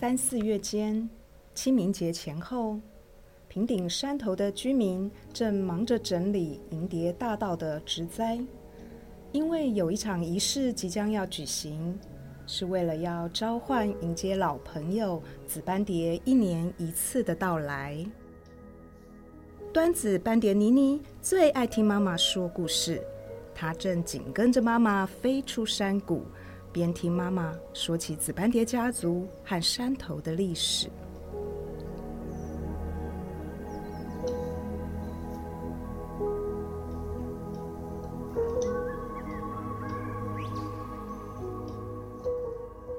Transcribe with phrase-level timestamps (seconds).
[0.00, 1.10] 三四月间，
[1.56, 2.78] 清明节前后，
[3.48, 8.38] 平顶山头的居民正忙着整理迎蝶大道的植栽，
[9.32, 11.98] 因为有一场仪式即将要举行，
[12.46, 18.06] 是为了要召唤迎接老朋友紫斑蝶一年一次的到来。
[19.72, 23.02] 端子斑蝶妮妮最爱听妈妈说故事，
[23.52, 26.22] 她正紧跟着妈妈飞出山谷。
[26.72, 30.88] 边听妈妈说起紫斑蝶家族和山头的历史。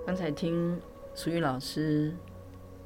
[0.06, 0.78] 刚才听
[1.14, 2.14] 楚玉老师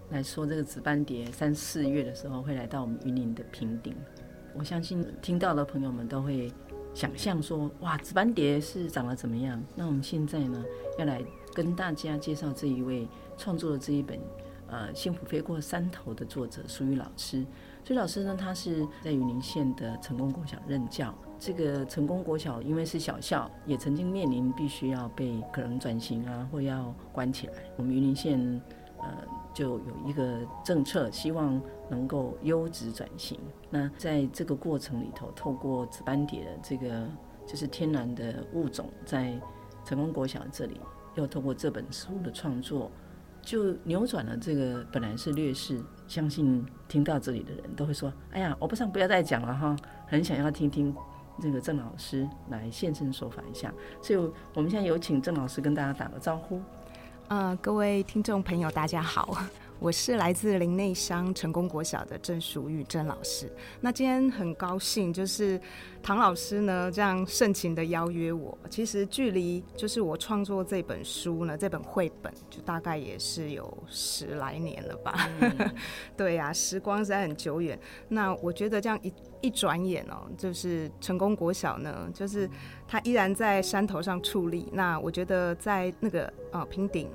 [0.10, 3.96] 来说，这个紫斑蝶三四月的时候会来到我们云林的平顶，
[4.54, 6.52] 我相信听到的朋友们都会。
[6.94, 9.62] 想象说，哇，紫斑蝶是长得怎么样？
[9.76, 10.64] 那我们现在呢，
[11.00, 11.24] 要来
[11.54, 14.20] 跟大家介绍这一位创作的这一本，
[14.68, 17.44] 呃，《幸福飞过山头》的作者苏玉老师。
[17.84, 21.14] 苏玉老师呢，他是在云林县的成功国小任教。
[21.40, 27.54] 这个成功国小因为是小校，也曾经面临必须要被可能转型啊，或要关起来。
[27.76, 28.40] 我们云林县，
[29.00, 29.08] 呃。
[29.54, 33.40] 就有一个政策，希望能够优质转型。
[33.70, 37.08] 那在这个过程里头，透过紫斑蝶的这个
[37.46, 39.34] 就是天然的物种，在
[39.86, 40.80] 成功国小这里，
[41.16, 42.90] 又透过这本书的创作，
[43.42, 45.82] 就扭转了这个本来是劣势。
[46.06, 50.94] 相信听到这里的人都会说：“哎呀，我不想不要再讲了哈，很想要听听
[51.42, 54.20] 这个郑老师来现身说法一下。”所以，
[54.54, 56.62] 我们现在有请郑老师跟大家打个招呼。
[57.30, 59.38] 呃，各位听众朋友，大家好，
[59.84, 63.52] 我是来自林内乡成功国小的郑淑玉郑老师。
[63.82, 65.60] 那今天很高兴，就是
[66.02, 68.58] 唐老师呢这样盛情的邀约我。
[68.70, 75.30] 其实距离就是我创作这本书呢，这本绘本就大概也是有十来年了吧。
[75.42, 75.76] 嗯、
[76.16, 77.78] 对呀、啊，时光实在很久远。
[78.08, 82.50] 那我觉得这样一一转眼哦，就是成功国小呢，就是
[82.88, 84.70] 它依然在山头上矗立。
[84.72, 87.10] 那我觉得在那个呃平顶。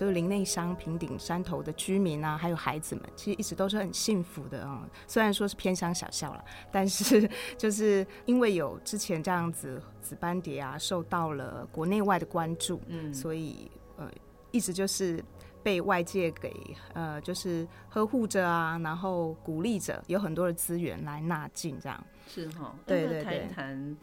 [0.00, 4.88] 就是林内乡平顶山头的居民啊，还有孩子们，其实一直都是很幸福的啊。
[5.06, 7.28] 虽然说是偏乡小校了，但是
[7.58, 14.10] 就是因为有之前这样子紫斑蝶啊，受到了国内外的关注，嗯，所以呃，
[14.52, 15.22] 一直就是
[15.62, 16.50] 被外界给
[16.94, 22.06] 呃，就是呵护着啊，然后鼓励着，有很多的资源来纳进这样。
[22.26, 23.24] 是哈，对对对。
[23.24, 23.96] 谈一谈，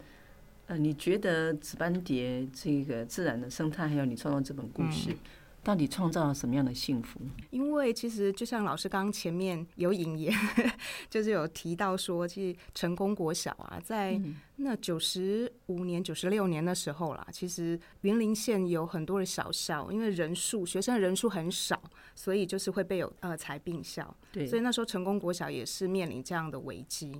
[0.67, 5.17] 呃，你觉得紫斑蝶这个自然的生态，还有你创作这本故事，嗯
[5.63, 7.19] 到底创造了什么样的幸福？
[7.49, 10.33] 因为其实就像老师刚刚前面有引言，
[11.09, 14.17] 就是有提到说，其实成功国小啊，在
[14.55, 21.81] 那九十五年、九十六年的时候啦，其实云林县有很多的小校，因为人数学生人数很少，
[22.15, 24.15] 所以就是会被有呃裁并校。
[24.31, 27.11] 对，所以那时候成功国小也是面临这样的危机。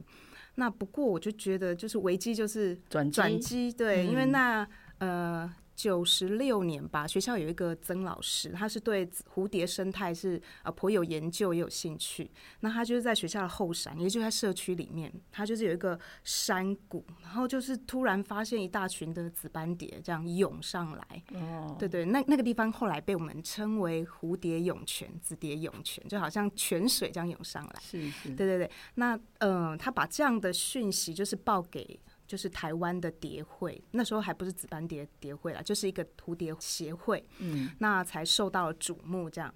[0.56, 4.66] 那不过我就觉得，就是危机就是转转机，对，嗯、因为那
[5.00, 5.54] 呃。
[5.78, 12.32] 九十六年吧，学校有一个曾老师，他是对蝴蝶生态是呃颇有研究也有兴趣。
[12.62, 21.24] 那他就是在学校的后山，也就在社区里面，他就是有一个山谷，然后就是突然发现一大群的紫斑蝶这样涌上来。
[21.36, 27.80] 哦，对对，那那个地方后来被我们称为蝴蝶涌泉、紫蝶涌泉，就好像泉水这样涌上来。
[27.80, 28.72] 是是，对对对。
[28.96, 32.00] 那嗯、呃，他把这样的讯息就是报给。
[32.28, 39.52] 就是台湾的蝶会，那时候还不是紫斑蝶蝶会啦，就是一个蝴蝶协会，嗯，那才受到了瞩目这样。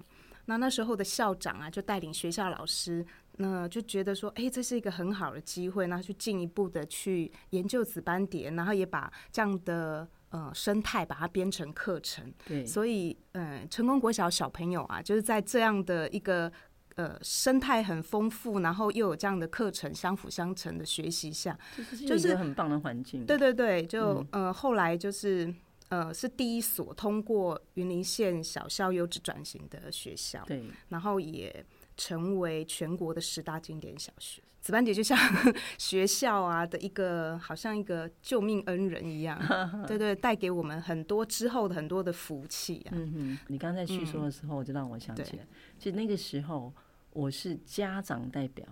[0.45, 3.05] 那那时候的校长啊，就带领学校老师，
[3.37, 12.33] 那就觉得说，哎、欸，这是一个很好的机会，那去进一步的去研究紫斑蝶，然后也把这样的呃生态把它编成课程。
[12.47, 16.51] 对，所以嗯，成功国小小朋友啊，就是在这样的一个。
[16.95, 21.57] 呃，生态很丰富，然后又有这样的课程相辅相成的学习下，
[22.05, 23.25] 就是一个很棒的环境。
[23.25, 25.53] 对对对，就、嗯、呃后来就是
[25.87, 31.65] 呃是第一所通过云林县小校优质转型的学校，对，然后也
[31.95, 34.41] 成为全国的十大经典小学。
[34.59, 35.17] 子班姐就像
[35.79, 39.39] 学校啊的一个，好像一个救命恩人一样，
[39.87, 42.91] 对对，带给我们很多之后的很多的福气啊。
[42.91, 45.47] 嗯哼，你刚才叙说的时候，就让我想起来，
[45.79, 46.71] 其实那个时候。
[47.11, 48.65] 我是家长代表，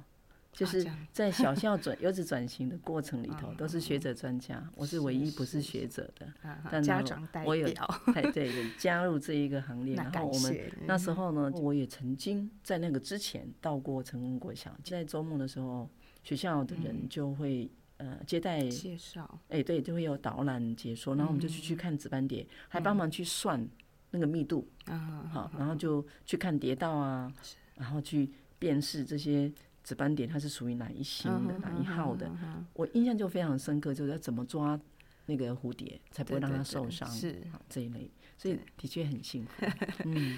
[0.51, 6.27] 就是在小校转 优质转型的过程里头，都是学者专家，我是唯一不是学者的，
[6.71, 7.67] 但家长代表，我有
[8.13, 9.95] 对对加入这一个行列。
[9.99, 15.89] 然后我们那时候呢，我也曾经在那个之前到过成功国小，在周末的时候，
[16.23, 23.67] 学校的人就会呃接待介绍，哎对，就会有导览解说，然后我们就去去看紫斑蝶，还帮忙去算
[24.11, 27.31] 那个密度啊，好，然后就去看蝶道啊。
[27.79, 28.29] 然后去
[28.59, 29.49] 辨识这些
[29.83, 32.29] 值班点，它是属于哪一星的、哪一号的。
[32.73, 34.77] 我印象就非常深刻，就是要怎么抓
[35.25, 37.09] 那个蝴蝶，才不会让它受伤。
[37.09, 39.65] 是这一类，所以的确很幸福。
[40.03, 40.37] 嗯，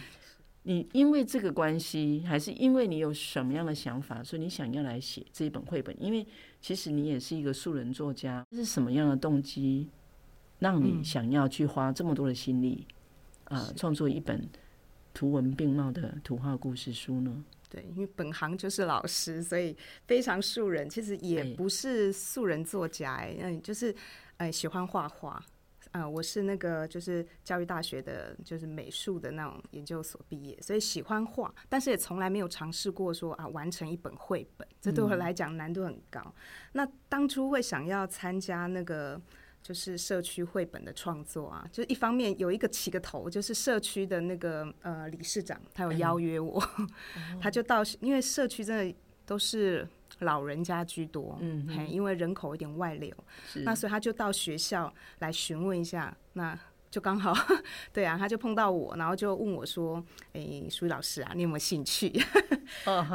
[0.63, 5.95] 你因为这个关系，还是因为你有什么样的想法，所以你想要来写这一本绘本？
[5.99, 6.25] 因为
[6.61, 9.89] 其实你也是一个素人作家，是什么样的动机
[10.59, 12.85] 让你想要去花这么多的心力
[13.45, 14.47] 啊，创作一本？
[15.13, 17.43] 图文并茂的图画故事书呢？
[17.69, 19.75] 对，因为本行就是老师，所以
[20.05, 20.89] 非常素人。
[20.89, 23.95] 其实也不是素人作家，哎，嗯，就是
[24.37, 25.43] 哎喜欢画画。
[25.91, 36.33] 啊，我是那个就是教育大学的，就是美术的那种研究所毕业，所以喜欢画，但是也从来没有尝试过说啊完成一本绘本，这对我来讲难度很高。
[36.71, 39.21] 那当初会想要参加那个。
[39.63, 46.89] 就是社区绘本的创作啊，就一方面有一个起个头，就是社区的那个呃理事长，他有邀约我，嗯、
[47.39, 49.87] 他就到，因为社区真的都是
[50.19, 53.15] 老人家居多，嗯哼，因为人口有点外流，
[53.63, 56.57] 那所以他就到学校来询问一下，那
[56.89, 57.31] 就刚好，
[57.93, 60.03] 对啊，他就碰到我，然后就问我说，
[60.33, 62.09] 哎、欸，淑仪老师啊，你有没有兴趣？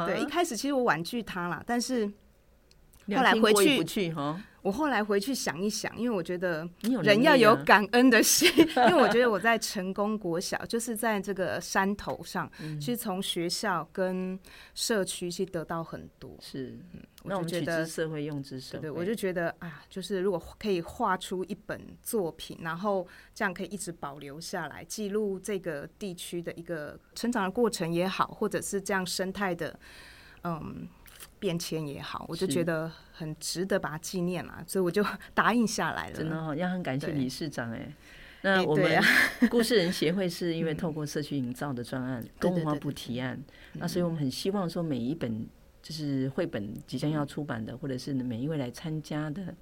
[0.05, 2.07] 对，一开始其实我婉拒他了，但是
[3.09, 4.13] 后来回去。
[4.67, 6.67] 我后来回去想一想，因为我觉得
[7.01, 8.51] 人要有感恩的心，
[8.89, 14.37] 因为我觉得我在成功国小，就是在这个山头上，其实从学校跟
[14.75, 16.35] 社区去得到很多。
[16.41, 16.77] 是，
[17.23, 29.79] 那我就觉得社会用之社会，对，我就觉得啊，就是如果可以画出一本作品，然后这样可以一直保留下来，记录这个地区的一个成长的过程也好，或者是这样生态的，
[30.43, 30.89] 嗯。
[31.39, 36.15] 变迁也好，我就觉得很值得把它纪念嘛，所以我就 答应下来了。
[36.15, 37.93] 真的哦，要很感谢理事长哎。
[38.41, 39.01] 那我们
[39.49, 43.37] 故事人协会是因为透过社区营造的专案，跟文化部提案，
[43.73, 45.45] 那所以我们很希望说每一本
[45.81, 49.53] 就是绘本即将要出版的，或者是每一位来参加的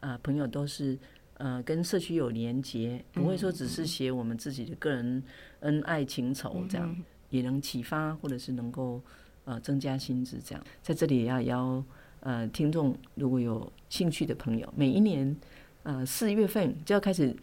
[0.00, 0.98] 啊朋友都是
[1.38, 5.22] 呃跟社区有连结，不会说只是写我们自己的个人
[5.60, 6.94] 恩爱情仇这样，
[7.30, 9.02] 也能启发或者是能够。
[9.44, 11.84] 呃，增加薪资这样，在这里也要邀
[12.20, 15.36] 呃听众，如果有兴趣的朋友，每一年
[15.82, 17.34] 呃四月份就要开始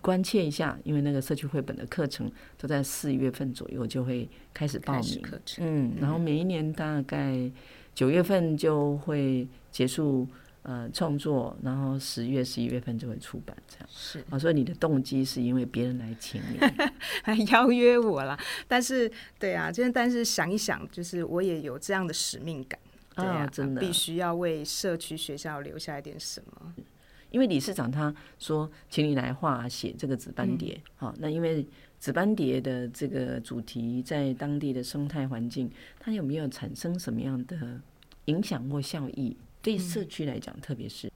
[0.00, 7.50] 关切一下，因为那个社区绘本的课程都在四月份左右就会开始报名课程，嗯，然后每一年大概
[7.94, 10.26] 九月份就会结束。
[10.62, 14.24] 呃，创作，然后十月、十一月份就会出版，这样是。
[14.30, 16.58] 啊，所以你的动机是因为别人来请你，
[17.24, 18.38] 还邀约我啦。
[18.68, 22.78] 但是，对啊，就是但是想一想，就是我也有这样的使命感，
[23.16, 26.72] 对啊，真的必须要为社区学校留下一点什么。
[27.32, 31.66] 因为理事长他说，请你来画写这个紫斑蝶，好、嗯，那因为
[31.98, 37.80] 紫斑蝶的这个主题在当地的生态环境，它有没有产生什么样的
[38.26, 39.36] 影响或效益？
[39.62, 41.10] 对社区来讲，特别是，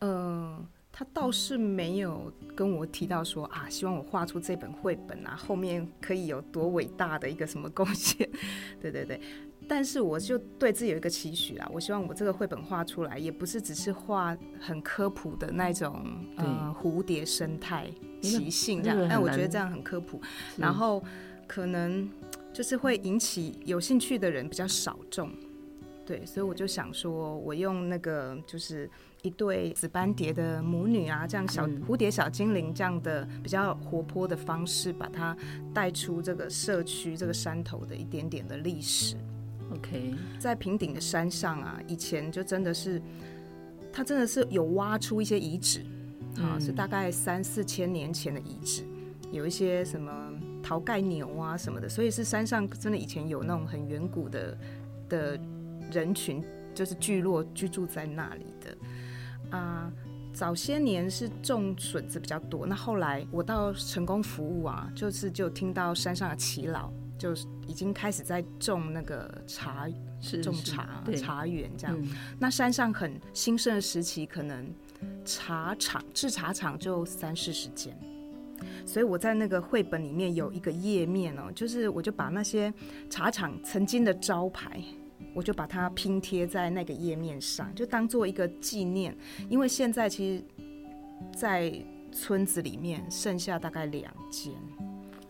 [0.00, 8.28] 呃，他倒是没有跟我提到说啊，希望我画出这本绘本啊，后面可以有多伟大的一个什么贡献。
[8.82, 9.20] 对对对，
[9.68, 16.04] 但是我就对自己有一个期许啦，我希望我这个绘本画出来，也不是只是画很科普的那种
[16.36, 17.88] 呃蝴蝶生态
[18.20, 20.20] 习性这样，但我觉得这样很科普，
[20.56, 21.04] 然后
[21.46, 22.10] 可能
[22.52, 25.30] 就是会引起有兴趣的人比较少众。
[26.06, 28.88] 对，所以我就想说，我用那个就是
[29.22, 35.36] 一对紫斑蝶的母女啊，这样小蝴蝶小精灵这样的比较活泼的方式，把它
[35.74, 39.16] 带出这个社区这个山头的一点点的历史。
[39.72, 43.02] OK，在平顶的山上啊，以前就真的是，
[43.92, 45.80] 它真的是有挖出一些遗址，
[46.36, 48.84] 啊、嗯，是大概三四千年前的遗址，
[49.32, 50.32] 有一些什么
[50.62, 54.56] 陶盖牛啊什么的，所以是山上真的以前有那种很远古的
[55.08, 55.40] 的。
[55.90, 56.42] 人群
[56.74, 59.92] 就是聚落居住在那里的啊。
[60.32, 67.32] 早些年是种笋子比较多，那后来我到成功服务啊，就是就听到山上的耆老就
[67.66, 69.88] 已经开始在种那个茶，
[70.20, 71.96] 是种茶茶园这样。
[71.98, 74.70] 嗯、那山上很兴盛的时期，可能
[75.24, 77.98] 茶厂制茶厂就三四十间，
[78.84, 82.70] 所以我在那个绘本里面有一个页面哦，就是我就把那些
[83.08, 84.82] 茶厂曾经的招牌。
[85.36, 89.14] 我就把它拼贴在那个页面上，就当做一个纪念。
[89.50, 90.44] 因为现在其实，
[91.36, 91.70] 在
[92.10, 94.54] 村子里面剩下大概两间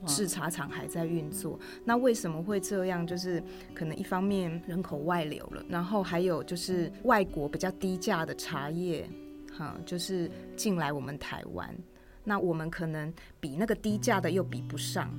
[0.07, 1.59] 制茶厂还在运作。
[1.85, 3.05] 那为什么会这样？
[3.05, 3.43] 就是
[3.75, 9.11] 可能一方面人口外流了，然后还有就是外国比较低价的茶叶，
[9.59, 11.77] 哈，就是进来我们台湾，
[12.23, 15.11] 那我们可能比那个低价的又比不上。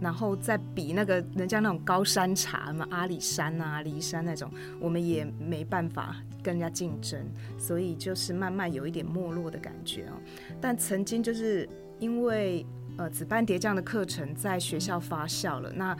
[0.00, 7.18] 然后再比那个人家那种高山茶，什么阿里山啊、骊山那种，我们也没办法跟人家竞争，
[7.58, 10.12] 所以就是慢慢有一点没落的感觉哦。
[10.60, 11.66] 但曾经就是
[11.98, 12.64] 因为
[12.98, 15.96] 呃紫斑蝶这样的课程在学校发酵了，那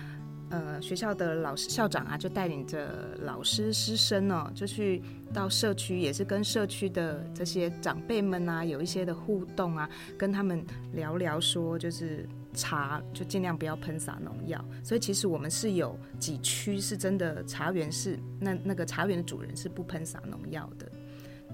[0.50, 9.88] 呃学校的老师校长啊就带领着老师师生呢、哦，就去到社区，也是跟社区的这些长辈们啊有一些的互动啊，
[10.18, 10.62] 跟他们
[10.92, 12.28] 聊聊说就是。
[12.56, 20.90] 茶就尽量不要喷洒农药，所以其实我们是有几区是真的茶园是那那个茶园的主人是不喷洒农药的，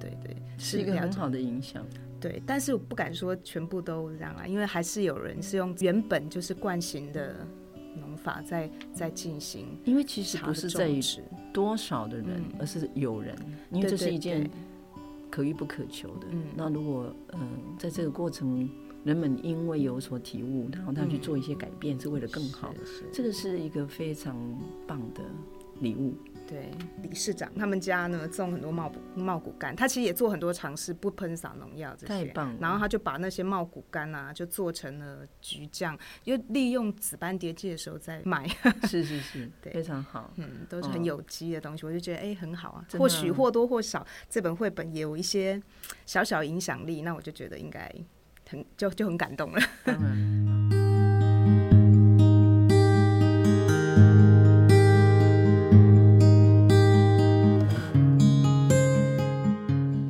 [0.00, 1.84] 对对，是一个很好的影响。
[2.20, 7.34] 对，但是我不敢说全部都这样啊，因为还是有人是用原本就是惯行的
[7.98, 9.76] 农法在在进行。
[9.84, 11.00] 因为其实不是在于
[11.52, 13.36] 多少的人，嗯、而是有人，
[13.72, 14.48] 因为这是一件
[15.28, 16.28] 可遇不可求的。
[16.30, 18.70] 嗯，那如果嗯、呃、在这个过程。
[19.04, 22.72] 人们因为有所体悟，然后他去做一些改变，是为了更好。
[23.12, 24.36] 这个是一个非常
[24.86, 25.20] 棒的
[25.80, 26.14] 礼物。
[26.44, 26.70] 对，
[27.02, 32.12] 理事长他们家呢种很多茂茂谷柑，他其实也做很多尝试，不喷洒农药这些。
[32.12, 32.58] 太棒了。
[32.60, 38.46] 然后他就把那些茂谷柑啊，就做成了橘酱，又利用紫斑蝶季的时候再卖。
[38.84, 40.32] 是是是，对，非常好。
[40.36, 42.84] 嗯，都是很有机的东西，我就觉得哎很好啊。
[42.98, 45.60] 或许或多或少这本绘本也有一些
[46.04, 47.90] 小小影响力，那我就觉得应该。
[48.76, 49.60] 就就很感动了。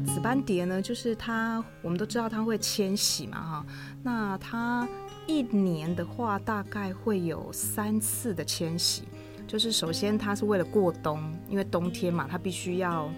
[0.06, 3.66] 紫斑蝶呢，就是它，我们都知道它会迁徙嘛，哈。
[4.02, 4.88] 那它
[5.26, 9.02] 一年的话，大概会有三次的迁徙。
[9.46, 13.10] 就是首先，它是为了过冬，因为冬天嘛，它必须要。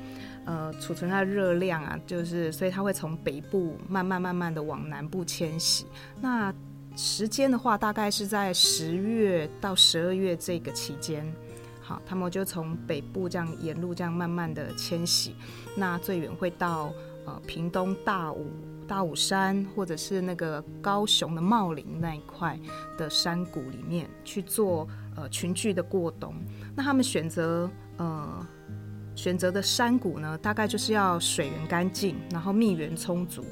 [0.47, 5.87] 呃，储存它的热量啊，就是所以它会从北部慢慢慢慢的往南部迁徙。
[6.21, 6.53] 那
[6.97, 11.25] 时间的话，大概是在十月到十二月这个期间。
[11.81, 15.35] 好，他们就从北部这样沿路这样慢慢的迁徙。
[15.77, 16.93] 那最远会到
[17.27, 18.47] 呃屏东大武
[18.87, 22.59] 大武山，或者是那个高雄的茂林那一块
[22.99, 24.87] 的山谷里面去做
[25.17, 26.35] 呃群聚的过冬。
[26.77, 28.47] 那他们选择呃。
[29.15, 33.45] 选择的山谷呢，大概就是要水源干净，然后蜜源充足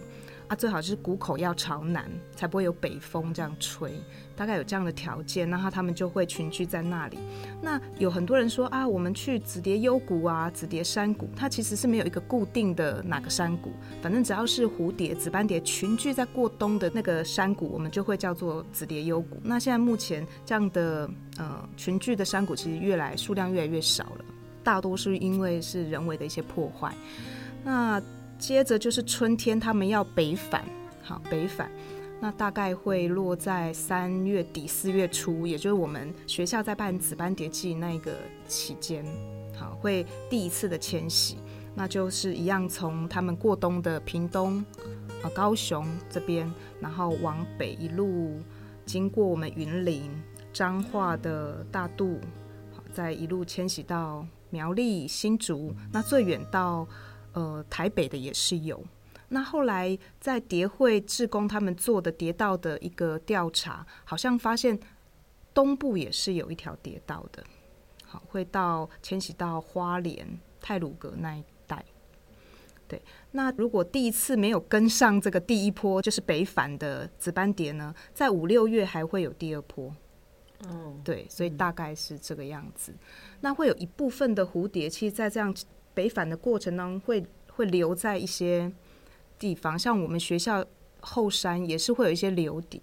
[0.48, 3.92] 啊，最好就是谷口要朝南，才不会有北风这样吹。
[4.34, 7.18] 大概有这样的条件，那他们就会群聚在那里。
[7.60, 19.38] 那有很多人说啊，我们去紫蝶幽谷啊，紫蝶山谷，它其实是没有一个固定的哪个山谷，反正只要是蝴蝶、紫斑蝶群聚在过冬的那个山谷，我们就会叫做紫蝶幽谷。
[19.44, 24.24] 那现在目前这样的呃群聚的山谷，其实越来数量越来越少了。
[24.62, 26.94] 大多是因为是人为的一些破坏。
[27.64, 28.02] 那
[28.38, 30.64] 接着就是春天，他们要北返，
[31.00, 31.70] 好北返，
[32.20, 38.12] 那大概会落在三月底四月初，也就是我们学校在办紫斑蝶季那个
[38.48, 39.04] 期间，
[39.56, 41.36] 好会第一次的迁徙，
[41.74, 44.58] 那就是一样从他们过冬的屏东
[45.22, 48.40] 啊高雄这边，然后往北一路
[48.84, 50.10] 经过我们云林
[50.52, 52.18] 彰化的大肚，
[52.74, 54.26] 好再一路迁徙到。
[54.52, 56.86] 苗栗、新竹，那最远到
[57.32, 58.84] 呃台北的也是有。
[59.30, 64.78] 那后来在蝶会志工他们做的蝶道的一个调查，好像发现
[65.54, 67.42] 东部也是有一条蝶道的。
[68.04, 71.82] 好，会到迁徙到花莲、太鲁阁那一带。
[72.86, 79.90] 对，那如果第一次没有跟上这个第一波，就是北返的紫斑蝶呢，在五六月还会有第二波。
[81.02, 82.92] 对，所以大概是这个样子。
[83.40, 85.54] 那会有一部分的蝴蝶，其实，在这样
[85.94, 88.70] 北返的过程当中，会会留在一些
[89.38, 90.64] 地方，像我们学校
[91.00, 92.80] 后山也是会有一些留蝶。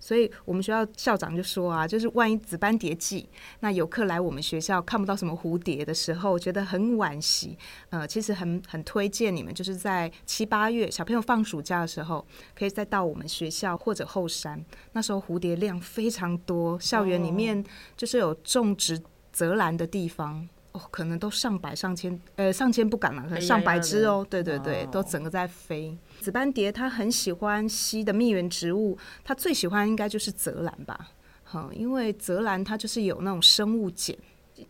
[0.00, 3.28] 所以我们学校校长就说啊，就是万一紫斑蝶季，
[3.60, 7.56] 那游客来我们学校看不到什么蝴蝶的时候，觉得很惋惜。
[7.90, 12.26] 呃，其实很很推荐你们，就是在七八月小朋友放暑假的时候，
[12.58, 17.62] 可以再到我们学校或者后山，那时候蝴蝶量非常多，校园里面
[17.96, 20.48] 就是有种植泽兰的地方。
[20.72, 24.24] 哦，可能都上百上千，呃，上千不敢了，可能上百只哦。
[24.30, 25.98] 对对对，都整个在飞。
[26.20, 31.10] 紫斑蝶它很喜欢吸的蜜源植物，它最喜欢应该就是泽兰吧。
[31.42, 34.16] 好，因为泽兰它就是有那种生物碱，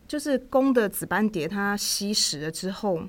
[0.07, 3.03] 就是公的紫斑蝶它吸食了之后，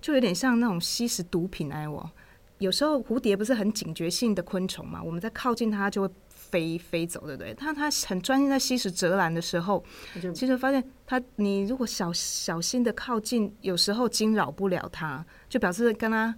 [0.00, 1.86] 就有点像那种吸食毒品哎。
[1.86, 2.10] 我
[2.58, 6.14] 有时候蝴蝶不是很警觉性的昆虫嘛，我们在靠近它就会。
[6.52, 7.54] 飞飞走，对不对？
[7.54, 9.82] 他他很专心在吸食泽兰的时候，
[10.34, 16.32] 其实发现他，你如果小小心的靠近，有时候惊扰不了他，就表示跟他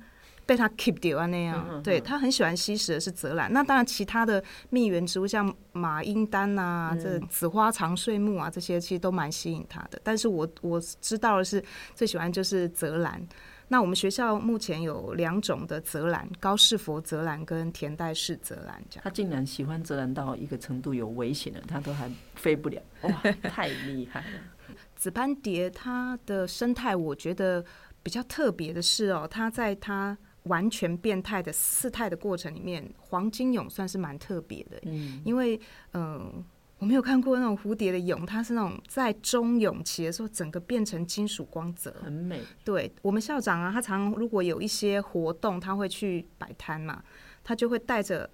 [0.47, 1.67] 被他 keep 掉啊那样。
[1.69, 3.53] 嗯、对，他很喜欢吸食的是泽兰。
[3.53, 10.01] 那当然，其他的蜜源植物像马缨丹啊、嗯、这紫花长穗木啊这些，其实都蛮吸引他的。
[10.05, 11.61] 但是我我知道的是，
[11.95, 13.21] 最喜欢就是泽兰。
[13.69, 18.83] 那我们学校目前有两种的泽兰，高士佛泽兰跟田代氏泽兰。
[18.91, 23.11] 这样，他竟然喜欢泽兰到一个程度有危险了，他都还飞不了， 哇，
[23.43, 24.77] 太厉害了！
[24.95, 27.65] 紫斑蝶它的生态，我觉得
[28.03, 35.61] 比较特别的是哦，它在它完全变态的四态的过程里面，黄金蛹算是蛮特别的，嗯，因为
[35.93, 36.03] 嗯。
[36.19, 36.45] 呃
[36.79, 42.43] 我没有看过那种蝴蝶的蛹，它是那种在中蛹期的时候，整个变成金属光泽，很美。
[42.65, 47.03] 对，我们校长啊，他常如果有一些活动，他会去摆摊嘛，
[47.43, 48.29] 他就会带着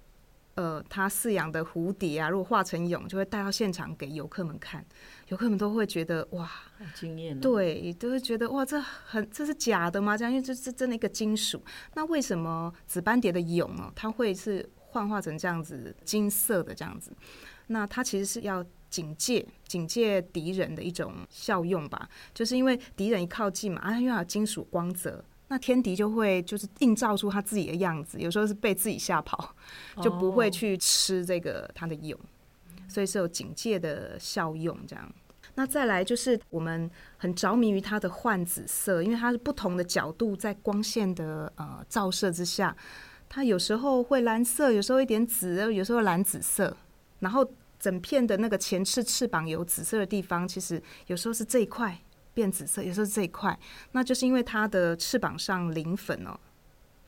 [0.55, 4.83] 呃他饲养的蝴蝶啊，如果化成蛹，就会带到现场给游客们看，
[5.29, 7.39] 游客们都会觉得哇，好惊艳。
[7.39, 10.17] 对，都会觉得哇，这很这是假的吗？
[10.17, 11.63] 这样，因为这是真的一个金属。
[11.93, 17.13] 那为什么紫斑蝶的蛹啊，它会是幻化成这样子金色的这样子？
[17.71, 29.55] 那它其实是要警戒、警戒敌人的一种效用吧，就是因为敌人一靠近嘛，啊，因为有金属光泽，那天敌就会就是映照出他自己的样子，有时候是被自己吓跑，
[30.01, 32.17] 就不会去吃这个它的蛹，
[32.89, 35.09] 所以是有警戒的效用这样。
[35.55, 42.75] 那再来就是我们很着迷于它的幻紫色，因为它是不同的角度在光线的呃照射之下，
[43.29, 46.75] 它有时候会蓝色，有时候一点紫，有时候蓝紫色，
[47.19, 47.49] 然后。
[47.81, 51.99] 整片的那个前翅翅膀有紫色的地方，其实有时候是这一块
[52.31, 53.57] 变紫色，有时候是这一块，
[53.93, 56.39] 那就是因为它的翅膀上鳞粉哦，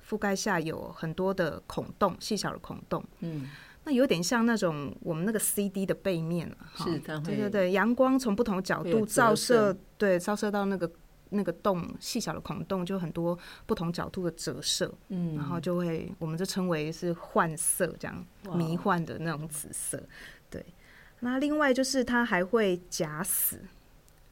[0.04, 3.06] 覆盖下有很多的孔洞，细小的孔洞。
[3.20, 3.48] 嗯，
[3.84, 6.58] 那有点像那种我们那个 CD 的背面了。
[6.76, 10.92] 是，对对对，阳光从不同角度照射，对，照射到那个
[11.30, 14.92] 那个洞，细小的孔洞，就很多不同角度的折射。
[15.10, 20.02] 嗯，然后就会，我们就称为是幻色，这样迷幻的那种紫色。
[20.54, 20.64] 对，
[21.22, 23.60] 那另外就是它还会假死、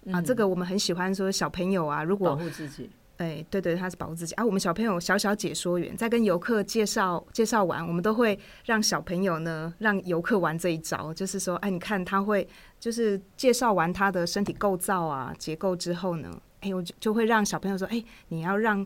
[0.04, 4.36] 嗯、啊，这个我们很喜欢说小朋友啊，如果保护自己，哎，对对，他是保护自己。
[4.36, 4.46] 啊。
[4.46, 12.48] 我们小朋友小小解说员在跟游客介绍介绍完，我们都会让小朋友呢，让游客玩这一招，就是说，哎，你看他会，
[12.80, 18.86] 就是介绍完他的身体构造啊结构之后呢，哎，我就就会让小朋友说，哎，你要让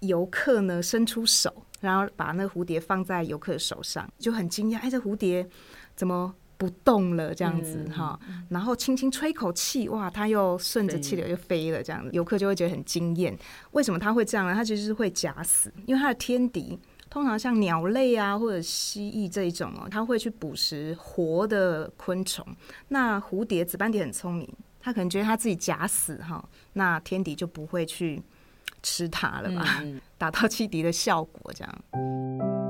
[0.00, 5.48] 游客呢伸出手，然后把那个蝴蝶放在游客的手上，就很惊讶，哎，这蝴蝶
[5.96, 6.34] 怎么？
[6.64, 13.36] 不动了，这样子哈，嗯、然后轻轻吹口气，哇，它又顺着气流又飞了，这样子，游客就会觉得很惊艳。
[13.72, 14.54] 为什么它会这样呢？
[14.54, 16.78] 它其实是会假死，因为它的天敌
[17.10, 22.46] 通常像鸟类啊或者蜥蜴这一种哦，它会去捕食活的昆虫。
[22.88, 24.48] 那蝴蝶、紫斑蝶很聪明，
[24.80, 28.22] 它可能觉得它自己假死哈，那天敌就不会去
[28.82, 32.63] 吃它了吧，嗯嗯 达到欺敌的效果，这样。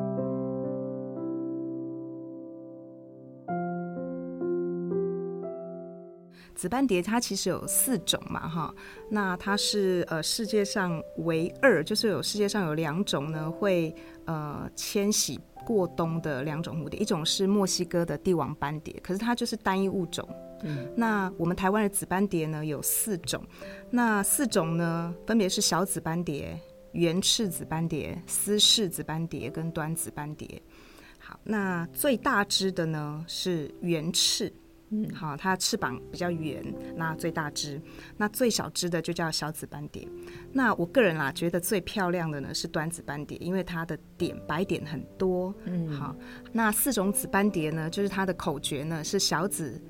[6.55, 8.75] 紫斑蝶它其实有四种嘛，哈，
[9.11, 20.29] 那它是呃世界上唯二，就是有世界上有两种呢会呃迁徙过冬的两种蝴蝶，一种是墨西哥的帝王斑蝶，可是它就是单一物种。
[20.62, 23.45] 嗯，那我们台湾的紫斑蝶呢有四种，
[23.90, 26.59] 那四种呢分别是小紫斑蝶、
[26.93, 30.62] 圆翅紫斑蝶、丝氏紫斑蝶跟端紫斑蝶。
[31.19, 34.53] 好，那最大只的呢是圆翅。
[34.90, 36.62] 嗯，好，它翅膀比较圆，
[36.94, 37.81] 那最大只，
[38.16, 40.07] 那最小只的就叫小紫斑蝶。
[40.53, 45.55] 那我个人啦，觉得最漂亮的呢是端紫斑蝶，因为它的点白点很多。
[45.64, 46.14] 嗯，好，
[46.53, 49.83] 那四种紫斑蝶呢，就是它的口诀呢是小紫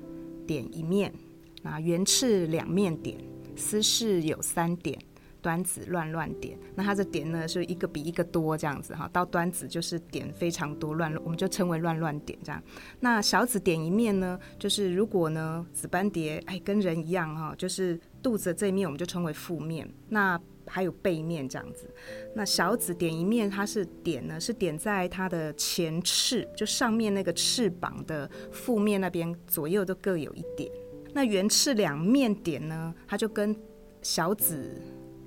[0.47, 1.13] 点一面，
[1.61, 3.17] 那圆翅两面点，
[3.55, 4.97] 丝饰有三点。
[5.45, 12.59] 端子乱乱点，那它的点呢是一个比一个多这样子哈，到端子就是点非常多乱，我们就称为乱乱点这样。
[12.99, 21.87] 那小子点一面呢，就是如果呢紫斑蝶哎跟人一样哈，就是肚子这一面我们就称为负面，那还有背面这样子。
[22.33, 30.71] 那小子点一面，它是点呢是点在它的前翅，就上面那个翅膀的负面那边左右都各有一点。
[31.13, 33.55] 那圆翅两面点呢，它就跟
[34.01, 34.81] 小子。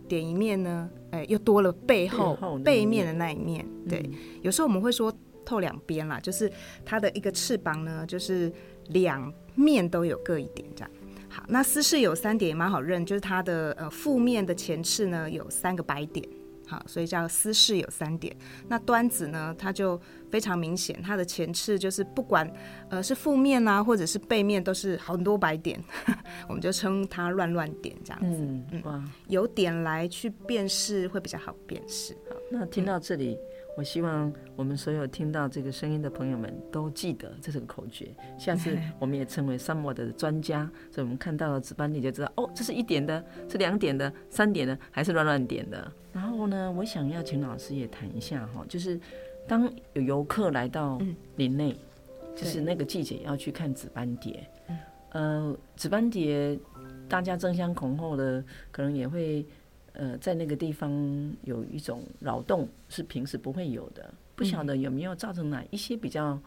[0.08, 3.64] 点一面呢，哎，又多了背后，背面的那一面。
[3.88, 5.12] 对，嗯、有时候我们会说
[5.44, 6.50] 透两边啦，就是
[6.84, 8.50] 它的一个翅膀呢，就是
[8.88, 10.90] 两面都有各一点这样。
[11.28, 16.26] 好，那私事有三点也蛮好认，就是它的呃负面的前翅呢有三个白点。
[16.68, 18.36] 好，所以叫私事有三点。
[18.68, 19.98] 那端子呢，它就
[20.30, 22.48] 非常明显，它的前翅就是不管
[22.90, 25.82] 呃是负面啊，或者是背面，都是很多白点，
[26.46, 28.42] 我们就称它乱乱点这样子。
[28.72, 32.12] 嗯，哇，有点来去辨识会比较好辨识。
[32.28, 33.38] 好，那听到这里。
[33.78, 45.92] 嗯我希望我们所有听到这个声音的朋友们都记得这是个口诀，下次我们也成为 SUMWORD 的专家，所以我们看到了紫斑蝶就知道哦，这是一点的，是两点的，三点的，还是乱乱点的。
[46.12, 49.00] 然后呢，我想要请老师也谈一下哈，就是
[49.46, 51.00] 当有游客来到
[51.36, 51.78] 林内，
[52.34, 54.44] 就是那个季节要去看紫斑蝶，
[55.10, 56.58] 呃，紫斑蝶
[57.08, 59.46] 大家争相恐后的，可能也会。
[59.98, 60.90] 呃，在那个地方
[61.42, 66.40] 有一种劳动是平时不会有的，不晓得有没有造成哪一些比较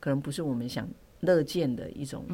[0.00, 0.88] 可能不是我们想
[1.20, 2.24] 乐见的一种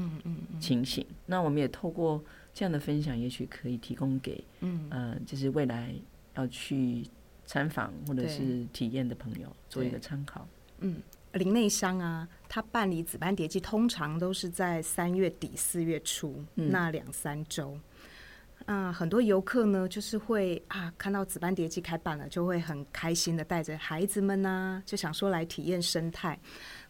[0.60, 1.04] 情形。
[1.26, 2.22] 那我们也透过
[2.54, 4.44] 这样的分享，也许可以提供给
[4.90, 5.92] 呃，就是未来
[6.36, 7.04] 要去
[7.44, 10.46] 参访或者是体验的朋友做一个参考。
[10.78, 11.02] 嗯，
[11.32, 17.76] 林内乡啊，他办理紫斑蝶季通常都是在三月底四月初那两三周。
[18.70, 26.38] 啊，很多游客呢，就是会啊，看到紫斑蝶季开办了，就会很开心的带着孩子们啊，就想说来体验生态。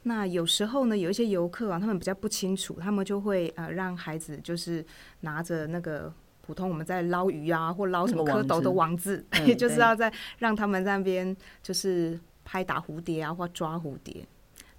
[0.03, 4.85] 那有时候呢，有一些游客啊，他们比较不清楚，他们就会呃让孩子就是
[5.21, 6.13] 拿着那个
[6.43, 14.23] 普通我们在捞鱼啊，或捞什么蝌蚪的网子，也就是要在让他们在那边就是拍打蝴蝶啊，或抓蝴蝶。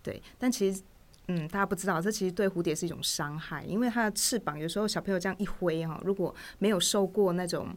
[0.03, 0.79] 对，但其实。
[1.27, 7.69] 嗯，大家不知道，这其实对蝴蝶是一种伤害，因为它的翅膀有时候小朋友这样一挥哈，如果没有受过那种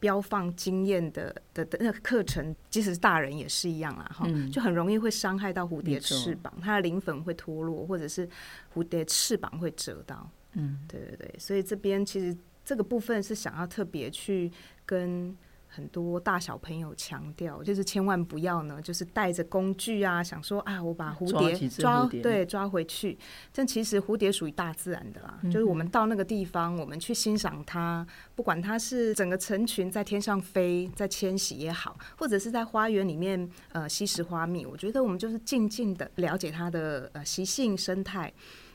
[0.00, 8.26] 标放经验的的的那个课程，即使是大人也是一样啦哈，就很容易会伤害到蝴蝶翅膀，它的鳞粉会脱落，或者是
[8.74, 10.30] 蝴蝶翅膀会折到。
[10.52, 12.34] 嗯，对对对，所以这边其实
[12.64, 14.50] 这个部分是想要特别去
[14.86, 15.36] 跟。
[15.74, 23.18] 很多大小朋友强调，就是千万不要呢，就是带着工具啊，想说啊，我把蝴蝶抓，对抓回去。
[23.54, 38.32] 但其实蝴蝶属于大自然的啦，嗯、就是我们到那个地方，我们去欣赏它，不管它是整个成群在天上飞，在迁徙也好，或者是在花园里面呃吸食花蜜，我觉得我们就是静静的了解它的呃习性生态。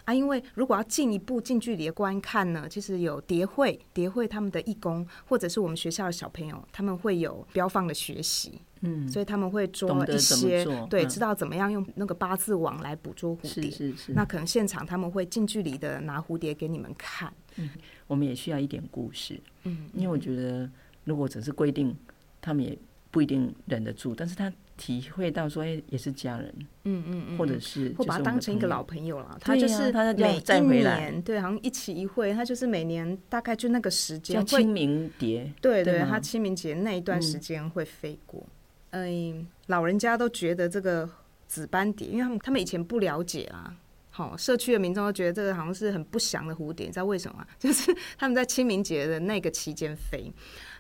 [0.08, 13.70] 啊，因为如果要进一步近距离的观看呢，其实有蝶会，蝶会他们的义工，或者是我们学校的小朋友，他们会有标放的学习，嗯，所以他们会捉一些，对，知道怎么样用那个八字网来捕捉蝴蝶。
[13.70, 14.14] 是是是。
[14.14, 17.34] 那可能现场他们会近距离的拿蝴蝶给你们看。
[17.58, 17.70] 嗯，
[18.08, 19.38] 我们也需要一点故事。
[19.64, 20.70] 嗯，因为我觉得
[21.04, 21.94] 如果只是规定，
[22.40, 22.80] 他们也
[23.12, 24.50] 不一定忍得住，但是他。
[24.78, 29.38] 体会到说，哎，也是家人，嗯嗯嗯，或者是或把他当成一个老朋友了。
[29.42, 38.46] 他就是他每一年，对，好像一期一会，他就是每年大概就那个时间，叫清明蝶，对对，他清明节那一段时间会飞过。
[38.92, 41.10] 嗯，老人家都觉得这个
[41.48, 43.76] 紫斑蝶，因为他们他们以前不了解啊，
[44.12, 47.46] 好，社区的民众都觉得这个好像是很不祥的蝴蝶，你知道为什么？
[47.58, 50.32] 就是他们在清明节的那个期间飞，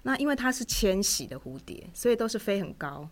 [0.03, 3.09] 那因为它是迁徙的蝴蝶，所以都是飞很高。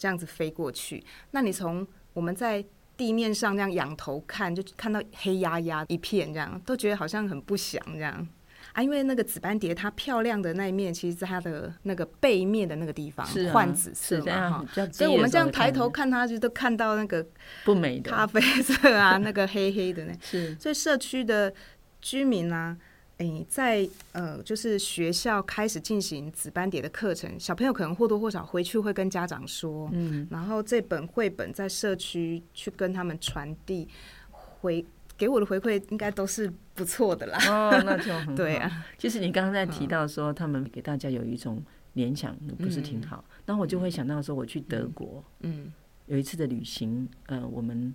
[0.00, 2.64] 这样子飞过去，那你从我们在
[2.96, 8.26] 地面上这样仰头看，就看到黑压压一片，这样都觉得好像很不祥这样
[8.72, 8.82] 啊。
[8.82, 17.26] 因为那个紫斑蝶它漂亮的那一面，其实在它的那个背面的那个地方换紫色嘛，所以我们这样抬头看它，就都看到那个
[17.66, 20.14] 不美的咖啡色啊，那个黑黑的那。
[20.24, 21.52] 是，所以社区的
[22.00, 22.74] 居民啊。
[23.20, 33.86] 诶，在呃，就是学校开始进行紫斑蝶的课程，小朋友可能或多或少回去会跟家长说，嗯，然后这本绘本在社区去跟他们传递，
[34.30, 34.82] 回
[35.18, 37.38] 给我的回馈应该都是不错的啦。
[37.46, 38.32] 哦，那就很好。
[38.36, 43.22] 对啊，就是你刚刚在提到说，他们给大家有一种联想，不是挺好？
[43.44, 45.70] 那、嗯、我就会想到说，我去德国，嗯，
[46.06, 47.94] 有一次的旅行，呃，我们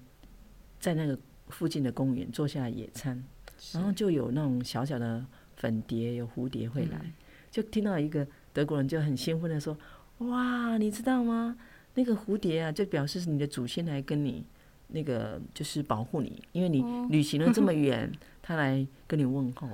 [0.80, 1.18] 在那个
[1.50, 3.24] 附近的公园坐下来野餐，
[3.74, 7.14] 然后就有那种小小的粉蝶，有蝴蝶会来，嗯、
[7.52, 9.78] 就听到一个德国人就很兴奋的说
[10.20, 11.58] ：“哇，你知道吗？
[11.96, 14.44] 那个蝴蝶啊，就表示是你的祖先来跟你。”
[14.90, 19.68] 那个就是保护你，因为你旅行了这么远， 他来跟你问候。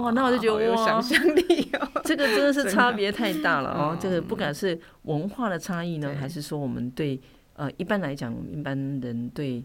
[0.00, 3.96] 哇，那我就觉得哇，有想象力哦， 这个真的是差别太大了哦。
[4.00, 7.20] 这个不管是文化的差异呢，还是说我们对
[7.56, 9.62] 呃一般来讲，一般人对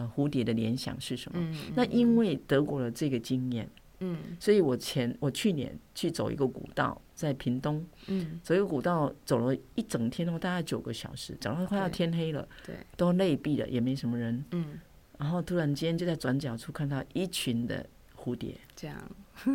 [0.00, 1.56] 呃蝴蝶的联想是什么？
[1.74, 3.68] 那因为德国的这个经验。
[4.00, 14.78] 嗯，所以我前我去年去走一个古道，在屏东，嗯，走一个古道走了一整天哦，大概九个小时，走到快要天黑了，对，都累毙了，也没什么人，嗯，
[15.16, 18.98] 然后突然间就在转角处看到一群的蝴蝶，这样，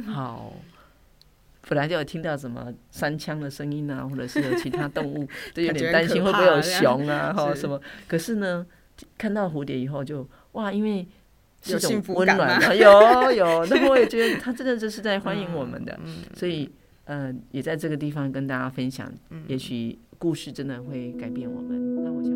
[0.07, 0.55] 好，
[1.69, 8.65] 本来就有听到什么山枪的声音啊，或者是有其他动物， 都有点担心会不会有熊啊， 哈什么，可是呢，
[9.17, 11.07] 看到蝴蝶以后就哇，因为。
[11.63, 15.95] 是种温暖的， 有有，那我也觉得他真的就是在欢迎我们的，
[16.33, 16.67] 所以
[17.05, 19.13] 呃，也在这个地方跟大家分享，
[19.45, 22.03] 也许故事真的会改变我们。
[22.03, 22.31] 那我想，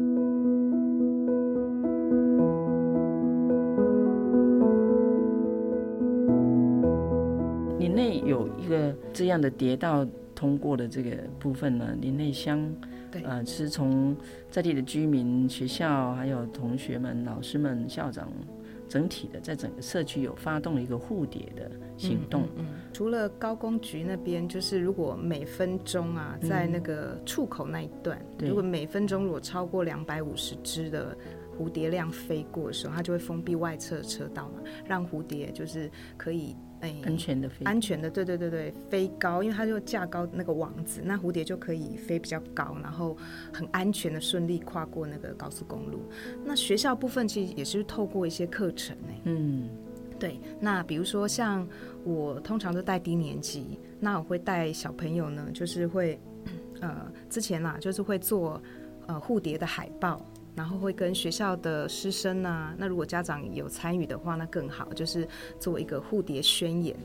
[7.79, 12.71] 林内有一个这样的跌道通过的这个部分呢，林内乡，
[13.23, 14.15] 呃，是从
[14.49, 18.29] 在地的居民、学校还有同学们、老师们、校长。
[18.87, 22.43] 整体的，在整个社区有发动了一个护蝶的行动。
[22.43, 31.17] 嗯嗯嗯、除了高工局那边，就是如果每分钟啊，在那个出口那一段，嗯、如果每分钟如果超过两百五十只的
[31.57, 36.55] 蝴蝶量飞过的时候，它就会封闭外侧车道嘛，让蝴蝶就是可以。
[36.81, 43.17] 安全的飞，安全的，对对对对，飞高，因为它就架高那个网子，那蝴蝶就可以飞比较高，然后
[43.51, 46.01] 很安全的顺利跨过那个高速公路。
[46.43, 49.69] 那学校部分其实也是透过一些课程呢，嗯，
[50.19, 50.39] 对。
[50.59, 51.67] 那比如说像
[52.03, 56.19] 我通常都带低年级，那我会带小朋友呢，就是会
[56.81, 58.61] 呃之前啦，就是会做
[59.07, 60.23] 呃蝴蝶的海报。
[60.55, 65.27] 然后会跟学校的师生啊，那如果家长有参与的话，那更好，就是
[65.59, 66.95] 做一个蝴蝶宣言，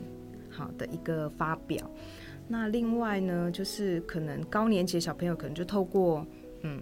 [0.49, 1.89] 好的一个发表。
[2.47, 6.25] 那另外呢，就是可能高年级的小朋友可能就透过
[6.61, 6.81] 嗯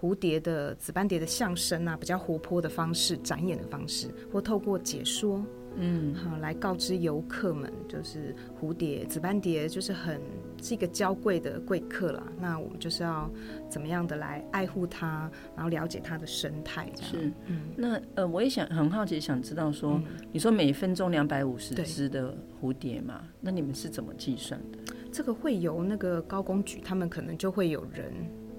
[0.00, 5.44] 蝴蝶的紫斑蝶的相声啊，比较活泼的方式展演的方式，或透过解说。
[5.76, 10.20] 嗯，好，来告知游客们，就是蝴蝶、紫斑蝶，就是很
[10.62, 12.22] 是一个娇贵的贵客啦。
[12.40, 13.30] 那我们就是要
[13.68, 16.88] 怎么样的来爱护它，然后了解它的生态。
[16.94, 24.94] 是，嗯，那呃，我也想很好奇，想知道说，嗯、你说每分钟两百五十只的蝴蝶嘛，那你们是怎么计算的？
[25.12, 28.12] 这个会由那个高工局，他们可能就会有人。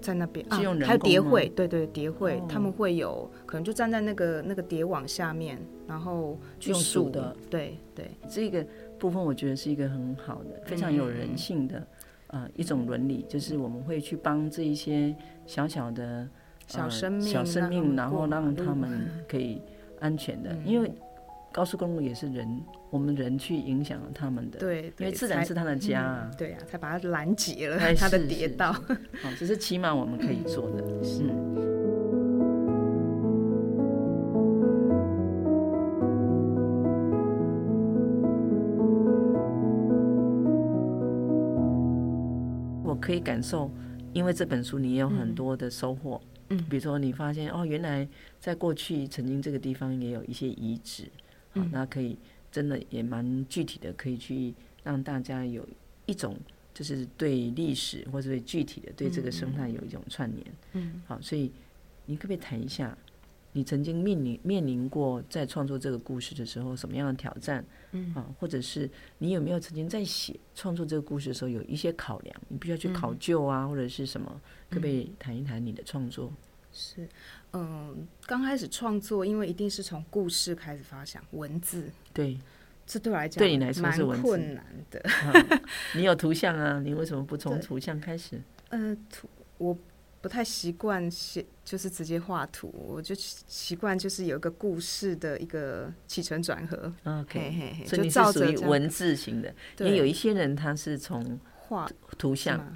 [0.04, 8.68] 在那边啊，还有蝶会，对对，蝶会，他们会有可能就站在那个那个蝶网下面，然后去数的，对对，这个
[9.00, 11.88] 部分我觉得是一个很好的，非常有人性的
[12.34, 15.16] 啊一种伦理，就是我们会去帮这一些
[15.46, 16.28] 小小的
[16.68, 19.62] 小生命，小生命，然后让他们可以
[20.02, 20.92] 安全的，因为
[21.54, 22.62] 高速公路也是人。
[22.90, 28.72] 我们人去影响了他们的，对，因为自然是他的家啊，对啊，才把它拦截了 他的跌倒。
[28.72, 31.04] 好，这是起码我们可以做的。
[31.04, 31.24] 是。
[42.94, 43.72] 我可以感受，
[44.14, 46.22] 因为这本书你也有很多的收获。
[46.50, 48.08] 嗯，比如说你发现哦，原来
[48.40, 51.10] 在过去曾经这个地方也有一些遗址，
[51.54, 52.18] 好，那可以。
[52.54, 54.54] 真的也蛮具体的，可以去
[54.84, 55.68] 让大家有
[56.06, 56.38] 一种，
[56.72, 60.46] 就是对历史或者对具体的对这个生态有一种串联。
[60.74, 61.52] 嗯，好，所以
[62.06, 62.96] 你可不可以谈一下，
[63.54, 67.64] 你曾经面临面临过在创作这个故事的时候什么样的挑战？
[67.92, 68.90] 嗯，啊，或者是
[69.20, 74.42] 你有没有曾经在写创作这个故事的时候有一些考量，你必须要去考究啊，或者是什么？
[74.70, 76.34] 可不可以谈一谈你的创作？
[76.72, 77.08] 是，
[77.52, 82.36] 嗯，刚开始创作，因为一定是从故事开始发想，文字，对，
[82.88, 85.00] 这对我来讲，对你来说是蛮困难的。
[85.04, 85.62] 嗯、
[85.96, 86.80] 你有图像啊？
[86.80, 88.42] 你为什么不从 图像开始？
[88.70, 89.78] 呃，图我
[90.24, 96.94] 不太习惯写，就是直接画图，我就习惯就是有一个故事的一个起承转合。
[97.04, 102.74] OK，所以你是属于文字型的，因为有一些人他是从画图像。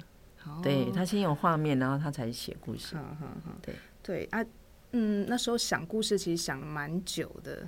[0.62, 2.96] 对，他先有画面，然后他才写故事。
[2.96, 4.44] 嗯嗯嗯，对对啊，
[4.92, 7.66] 嗯，那时候想故事其实想蛮久的，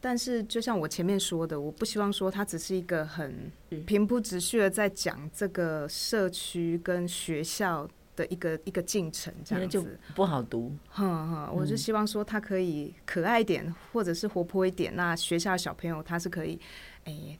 [0.00, 3.52] 但是就像我前面说的，我不希望说它只是一个很
[3.86, 10.74] 平铺直叙的在讲这个社区跟学校的一个一个进程，这样子不好读。
[10.88, 14.96] 哼哼，我就希望说他可以可爱一点，或者是活泼一点。
[14.96, 16.58] 那学校的小朋友他是可以，
[17.04, 17.38] 哎、欸，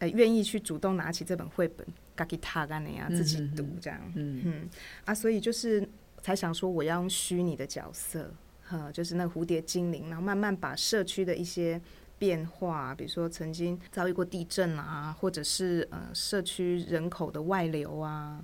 [0.00, 3.98] 呃、欸，愿意去主动拿起这本绘本，嘎给他干那样自己读这样。
[4.14, 4.68] 嗯嗯
[5.06, 5.88] 啊，所以就是
[6.20, 8.32] 才想说我要用虚拟的角色。
[8.64, 11.78] 哈，就是那个蝴蝶精灵，然后慢慢把社区的一些
[12.18, 18.42] 变化，比如说曾经遭遇过地震啊，或者是呃社区人口的外流啊，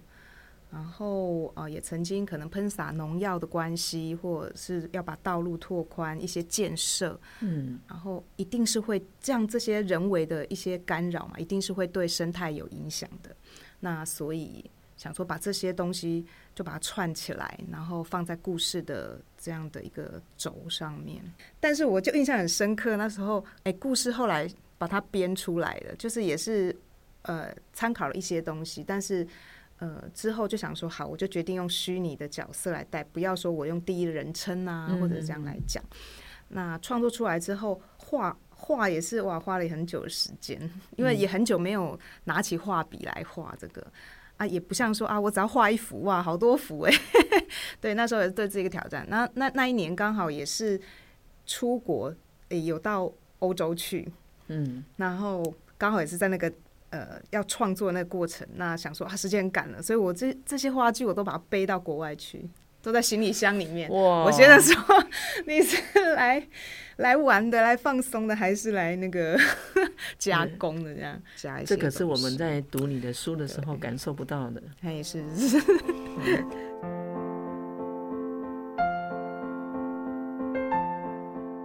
[0.70, 13.34] 然后呃也曾经可能喷洒农药的关系，或者是要把道路拓宽一些建设，嗯，然后一定是会这样，这些人为的一些干扰嘛，一定是会对生态有影响的。
[13.80, 14.70] 那所以。
[14.98, 16.26] 想说把这些东西
[16.56, 21.22] 就把它串起来，然后放在故事的这样的一个轴上面。
[21.60, 26.74] 但是我就印象很深刻，那时候哎，故事后来把它编出来的，就是也是
[27.22, 29.24] 呃参考了一些东西，但是
[29.78, 35.82] 呃之后就想说好，我就决定用虚拟的角色来带，不要说我用第一人称啊，或者这样来讲。
[35.84, 35.96] 嗯、
[36.48, 40.58] 那创作出来之后，画画也是哇，花了很久的时间，
[40.96, 43.86] 因为也很久没有拿起画笔来画这个。
[44.36, 46.92] 啊，也不像说啊，我只要画一幅哇，好多幅哎，
[47.82, 49.04] 对，那时候也是对自己一个挑战。
[49.08, 50.80] 那那那一年刚好也是
[51.44, 52.14] 出国，
[52.50, 54.08] 诶，有到欧洲去，
[54.46, 55.42] 嗯，然后
[55.76, 56.48] 刚好也是在那个
[56.90, 62.48] 呃要创作那个过程，那想说啊，时间很赶了，所以我这这些话剧我都把它背到国外去。
[62.80, 63.90] 都在行李箱里面。
[63.90, 64.22] 哇！
[64.24, 64.72] 我现在说
[65.46, 65.76] 你是
[66.14, 66.40] 来
[66.98, 69.36] 来玩的，来放松的，还是来那个
[70.16, 70.94] 加工的？
[70.94, 71.74] 这样加一些。
[71.74, 74.62] 这可是我们在读你的书的时候感受不到的。
[74.82, 75.60] 哎，是是。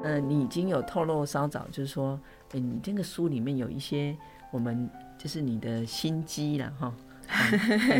[0.03, 2.19] 呃，你已经有透露稍早，就是说，
[2.51, 4.17] 你这个书里面有一些
[4.51, 6.93] 我们就是你的心机了哈。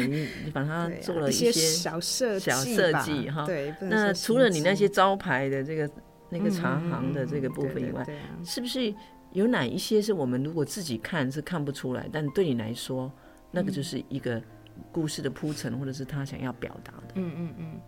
[0.07, 3.45] 你 你把它做了一些小设小设计哈。
[3.45, 5.89] 对，那除了你那些招牌的这个
[6.29, 8.05] 那个茶行的这个部分以外，
[8.43, 8.93] 是不是
[9.31, 13.11] 有哪一些是我们如果自己看是看不出来，但对你来说，
[13.49, 14.39] 那个就是一个
[14.91, 17.13] 故事的铺陈，或者是他想要表达的？
[17.15, 17.79] 嗯嗯嗯，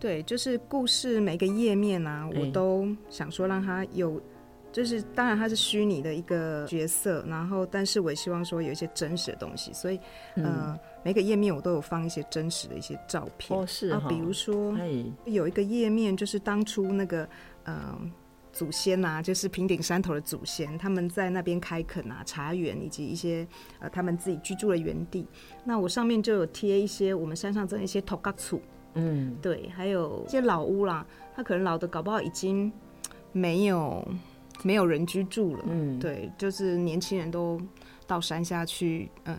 [0.00, 4.20] 对，就是故事每个页面啊，我都想说让它有。
[4.70, 9.98] 就是当然它是虚拟的一个角色，然后但是我也希望说有一些真实的东西，所以、
[10.36, 13.58] 嗯、呃每个页面我都有放一些真实的一些照片。
[13.58, 14.76] 哦，是啊，比如说
[15.24, 17.28] 有一个页面就是当初那个
[17.64, 17.98] 呃
[18.52, 23.46] 祖先呐、啊，就是平顶山头的祖先，他们在那边开垦啊茶园以及一些
[23.78, 25.26] 呃他们自己居住的园地。
[25.64, 28.20] 那我上面就有贴一些我们山上这一些土
[28.94, 32.70] 嗯，对，还有一些老屋啦，它可能老的搞不好已经
[33.32, 34.06] 没有。
[34.62, 37.60] 没有人居住了，嗯，对，就是年轻人都
[38.06, 39.38] 到山下去，嗯，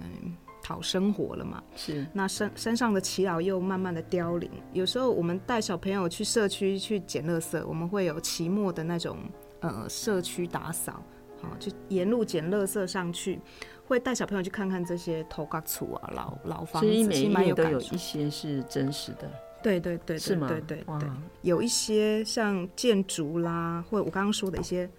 [0.64, 1.62] 讨生活了嘛。
[1.76, 4.50] 是，那山山上的耆老又慢慢的凋零。
[4.72, 9.18] 有时候我们带小朋友去社区去捡垃圾，我们会有期末的那种
[9.60, 11.04] 呃社区打扫，
[11.42, 13.40] 好，就沿路捡垃圾上去，
[13.86, 19.30] 会带小朋友去看看这些土埆厝啊，老老房子，所以每一页都有一些是真实的。
[19.62, 20.48] 对对对，是吗？
[20.48, 21.10] 对对对，
[21.42, 24.90] 有一些像建筑啦，或者我刚刚说的一些。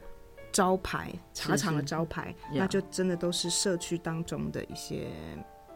[0.61, 5.07] 招牌茶厂的招牌，是是那就真的都是社区当中的一些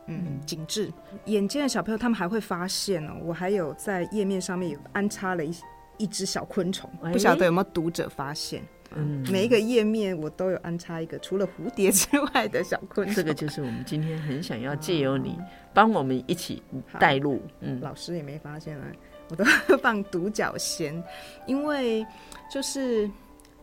[0.09, 0.93] 嗯景致。
[1.25, 5.55] 眼尖的小朋友他们还会发现哦，我还有在页面上面有安插了一
[5.97, 8.63] 一只小昆虫，欸、不晓得有没有读者发现？
[8.95, 13.15] 嗯，每一个页面我都有安插一个除了蝴蝶之外的小昆虫。
[13.17, 15.39] 这个就是我们今天很想要借由你
[15.73, 16.63] 帮我们一起
[17.01, 17.41] 带路。
[17.61, 18.85] 嗯，老师也没发现啊，
[19.31, 19.45] 我都
[19.83, 21.03] 放独角仙，
[21.47, 22.07] 因为
[22.53, 23.11] 就是。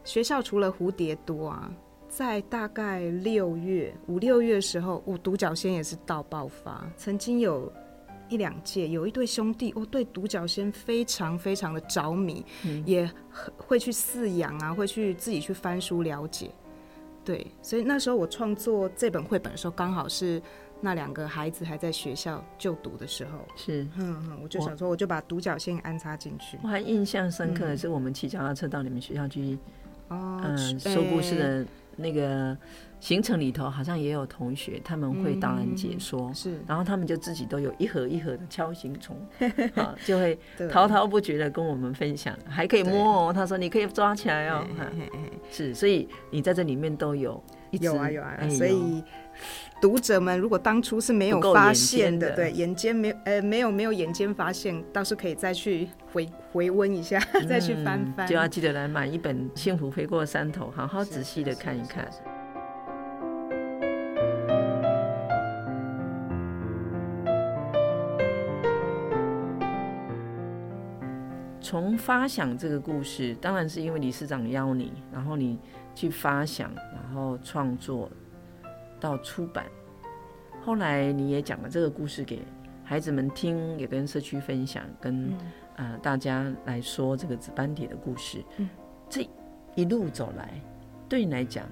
[0.03, 1.71] 学校除了蝴蝶多啊，
[2.09, 6.85] 在大概六月五六月的时候，我独角仙也是到爆发。
[6.97, 7.71] 曾经有
[8.29, 13.09] 一两届，有一对兄弟，我对独角仙非常非常的着迷，嗯、也
[13.57, 16.49] 会去饲养啊，会去自己去翻书了解。
[17.23, 20.41] 对，所以那时候我创作这本绘本的时候，刚好是
[20.81, 23.37] 那两个孩子还在学校就读的时候。
[23.55, 26.57] 是，嗯嗯，我就想说，我就把独角仙安插进去。
[26.63, 29.57] 我还印象深刻的是，我们骑脚踏车到你们学校去。
[30.11, 32.57] 嗯，说故事的那个
[32.99, 39.17] 行程里头，好像也有同学他们会导览解说，是，然后他们就自己都有一盒一盒的锹形虫，
[39.75, 40.37] 啊，就会
[40.71, 44.65] 滔滔不绝的跟我们分享，还可以摸哦，他说你可以抓起来哦，
[45.51, 49.03] 是，所以你在这里面都有，有啊有啊，所以
[49.81, 62.07] 读者们如果当初是没有发现的，的对，眼尖没有呃没有没有眼尖发现，倒是可以再去回 回温一下，嗯、再去翻翻，就要记得来买一本《幸福飞过山头》，好好仔细的看一看。
[71.63, 75.57] 从发想这个故事，当然是因为理事长邀你，然后你
[75.95, 78.11] 去发想，然后创作
[79.01, 79.65] 到出版。
[80.63, 82.41] 后来你也讲了这个故事给
[82.83, 85.37] 孩子们听，也跟社区分享，跟、嗯、
[85.75, 88.41] 呃大家来说这个紫斑蝶的故事。
[88.57, 88.69] 嗯、
[89.09, 89.27] 这
[89.75, 90.61] 一路走来，
[91.09, 91.65] 对你来讲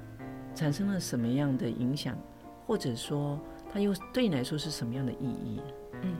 [0.55, 2.17] 产生了什么样的影响，
[2.65, 3.39] 或者说
[3.71, 5.61] 它又对你来说是什么样的意义？
[6.01, 6.15] 嗯。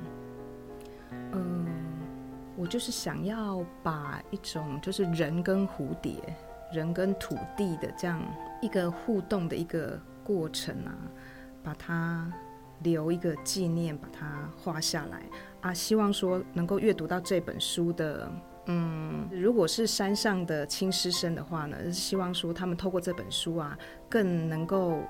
[1.34, 1.66] 嗯
[2.56, 6.16] 我就是想要把一种就是人跟蝴蝶、
[6.74, 8.22] 人跟土地的这样
[8.62, 9.98] 一个互动的一个
[10.30, 10.94] 过程啊，
[11.64, 12.32] 把它
[12.84, 15.24] 留一个纪念，把它画下来
[15.60, 15.74] 啊。
[15.74, 18.32] 希望说能够阅读到这本书的，
[18.68, 23.76] 嗯，如果是山上的亲师生的话呢，希望说他们透过这本书啊，
[24.08, 25.02] 更能够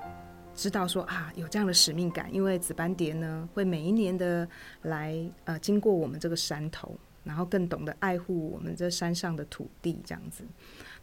[0.54, 4.48] 知道说啊，有这样的使命感，因为紫斑蝶呢会每一年的
[4.84, 5.14] 来
[5.44, 6.98] 呃经过我们这个山头。
[7.22, 10.42] 然后更懂得爱护我们这山上的土地，这样子。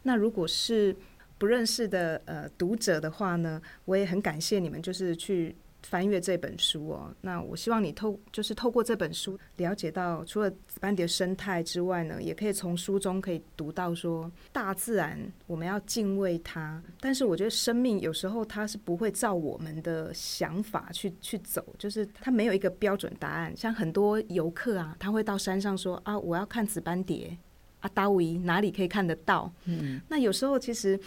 [0.02, 0.94] 那如果是
[1.38, 5.56] 不认识的呃读者的话呢，我也很感谢你们，就是去。
[5.84, 23.56] 翻阅这本书哦，那我希望你透就是透过这本书了解到，除了紫斑蝶生态之外呢，也可以从书中可以读到说，大自然我们要敬畏它，但是我觉得生命有时候它是不会照我们的想法去去走，就是它没有一个标准答案。
[23.56, 27.38] 像很多游客啊，他会到山上说啊，我要看紫斑蝶
[27.80, 29.52] 啊，达维哪里可以看得到？
[29.66, 31.00] 嗯，那有时候其实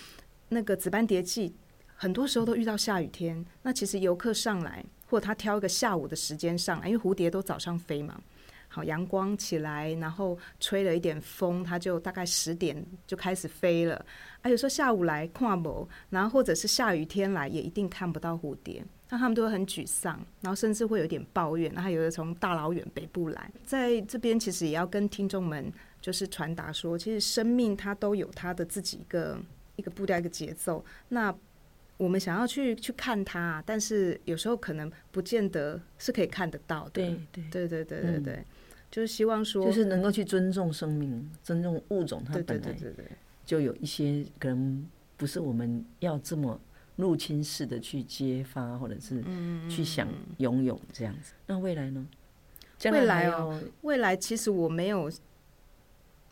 [0.48, 1.54] 那个紫斑蝶季。
[2.02, 8.18] 很多时候都遇到下雨天，那其实游客上来，或者他挑一个下午的时间上来，因为蝴蝶都早上飞嘛。
[8.68, 14.02] 好，阳光起来，然后吹了一点风，它就大概十点就开始飞了。
[14.40, 21.70] 啊，有时候下午来看不，然后或者是下雨天来，也一定看不到蝴蝶，那他们都会很沮丧，然后甚至会有点抱怨。
[21.74, 25.70] 那还有的从大老远北部来，在这边其实也要跟听众们
[26.00, 29.38] 就是传达说，其实生命它都有它的自己一个
[29.76, 30.82] 一个步调一个节奏。
[31.10, 31.34] 那
[31.98, 36.90] 我们想要去去看它，但是有时候可能不见得是可以看得到的。
[36.92, 38.44] 对对对对对对对，
[38.90, 42.74] 就是希望说，就是能够去尊重生命，尊重物种，它本来
[43.44, 44.86] 就有一些可能
[45.18, 46.58] 不是我们要这么
[46.96, 49.22] 入侵式的去揭发，或者是
[49.68, 51.34] 去想拥有这样子。
[51.46, 52.06] 那未来呢？
[52.84, 55.10] 未来哦，未来其实我没有。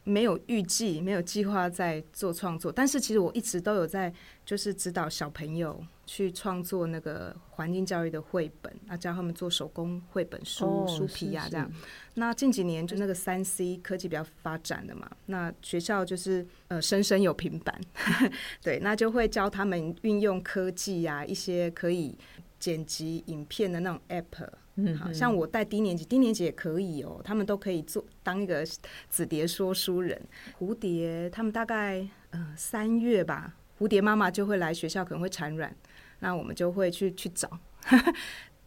[0.09, 4.13] 没有预计，没有计划在做创作，但是其实我一直都有在，
[4.45, 11.71] 就是指导小朋友去创作那个环境教育的绘本，啊，教他们做手工绘本书、哦、书皮呀、啊、这样。
[12.15, 17.79] 那近几年就那个三 C 科技比较发展的嘛，那学校就是呃，生生有平板，
[18.63, 22.17] 对，那就会教他们运用科技呀、啊，一些可以
[22.59, 24.49] 剪辑影片的那种 App。
[24.81, 28.65] 嗯，好像我带低年级，低年级也可以哦，他们都可以做当一个
[29.09, 30.21] 紫蝶说书人。
[30.59, 35.75] 蝴蝶，他们大概呃三月吧，蝴蝶妈妈就会来学校，可能会产卵，
[36.21, 37.59] 那我们就会去去找。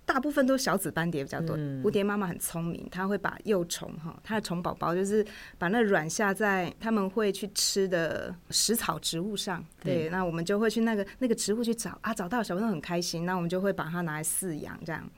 [0.06, 5.26] 大部分都是小紫斑蝶比较多，蝴蝶妈妈很聪明，她会把幼虫哈，她的虫宝宝就是
[5.58, 9.64] 把那卵下在他们会去吃的食草植物上。
[9.82, 15.10] 对，那我们就会去那个那个植物去找啊，找到小朋友很开心，那我们就会把它拿来饲养这样。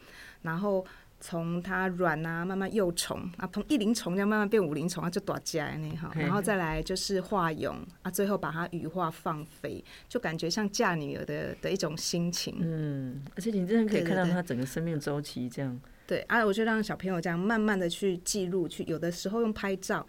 [0.44, 0.86] 然后
[1.26, 6.12] 从它软啊，慢慢幼虫啊，从一龄虫这样慢慢变五龄虫啊，就躲起来那哈。
[6.18, 12.58] 然后再来就是化蛹啊，最后把它羽化放飞，就感觉像嫁女儿的的一种心情。
[12.60, 15.72] 嗯，而且你真的可以看到它整个生命周期这样。
[16.06, 20.06] 对，对，对，对啊，我就让小朋友这样慢慢的去记录，去有的时候用拍照，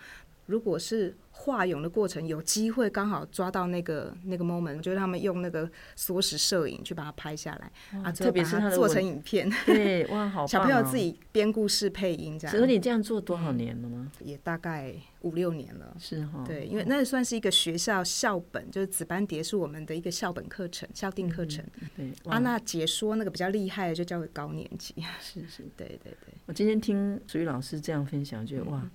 [0.47, 1.17] 如果是。
[1.37, 10.47] 化蛹的过程，有机会刚好抓到那个那个 moment，就是他们用那个缩时摄影去把它拍下来啊，特别是它做成影片， 对，哇，好哦！
[10.47, 12.57] 小朋友自己编故事配音这样。
[12.57, 14.11] 所以你这样做多少年了吗？
[14.21, 16.45] 也大概五六年了，是哈。
[16.47, 21.65] 对，因为那算是一个学校校本，就是紫斑蝶是我们的一个校本课程、校定课程。
[21.97, 24.95] 对，啊，那解说那个比较厉害的就交给高年级。
[25.21, 26.35] 是是， 对对对。
[26.47, 28.89] 我今天听淑玉老师这样分享，觉得哇。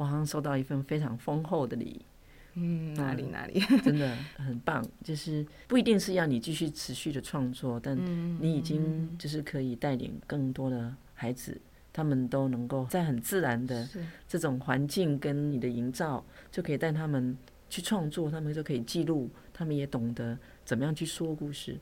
[0.00, 2.00] 我好像收到一份非常丰厚的礼，
[2.54, 4.82] 嗯，哪里哪里，真的很棒。
[5.04, 7.94] 就是不一定是要你继续持续的创作，但
[8.40, 11.60] 你已经就是可以带领更多的孩子，
[11.92, 13.86] 他们都能够在很自然的
[14.26, 17.36] 这种环境跟你的营造，就可以带他们
[17.68, 21.76] 去创作，他们就可以记录，他们也懂得怎么样去说故事。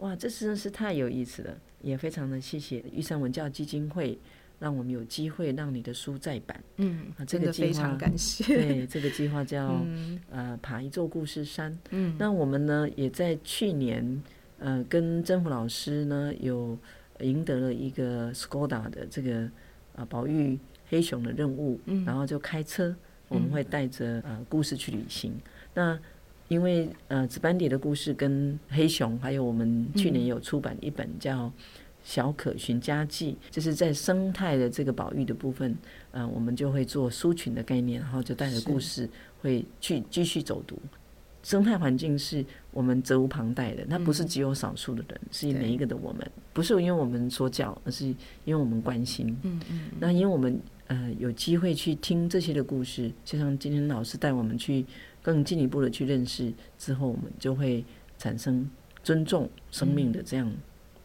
[0.00, 4.18] 哇，这真的是太有意思了，也非常的谢谢玉山文教基金会，
[4.62, 6.62] 让我们有机会让你的书再版。
[6.76, 8.44] 嗯，这个非常感谢。
[8.44, 11.76] 对，这个计划 叫、嗯、呃爬一座故事山。
[11.90, 14.22] 嗯，那我们呢也在去年
[14.60, 16.78] 呃跟曾福老师呢有
[17.18, 19.50] 赢得了一个 Skoda 的这个
[19.96, 20.56] 啊保育
[20.88, 22.94] 黑熊的任务，嗯，然后就开车，
[23.26, 25.32] 我们会带着呃故事去旅行。
[25.74, 25.98] 那
[26.48, 31.46] 因为呃，紫斑蝶的故事跟黑熊，还有我们去年有出版一本叫
[32.04, 35.76] 《小可寻家记》，就是在生态的这个保育的部分，
[36.10, 39.08] 呃，我们就会做书群的概念，然后就带着故事
[39.40, 40.78] 会去继续走读。
[41.42, 48.16] 生态环境是我们责无旁贷的，那不是只有少数的人，是每一个的我们，不是因为我们说教，而是因
[48.48, 49.36] 为我们关心。
[49.42, 49.90] 嗯嗯。
[49.98, 54.84] 那因为我们呃有机会去听这些的故事，就像今天老师带我们去。
[55.24, 57.84] 更进一步的去认识之后，我们就会
[58.18, 58.68] 产生
[59.04, 60.52] 尊重生命的这样